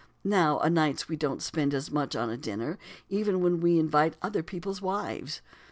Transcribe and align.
Now 0.25 0.57
a 0.57 0.67
nights 0.67 1.07
we 1.07 1.15
don't 1.15 1.43
spend 1.43 1.75
as 1.75 1.91
much 1.91 2.15
on 2.15 2.31
a 2.31 2.35
dinner, 2.35 2.79
even 3.07 3.39
when 3.39 3.59
we 3.59 3.77
invite 3.77 4.15
other 4.23 4.41
people's 4.41 4.81
wives. 4.81 5.41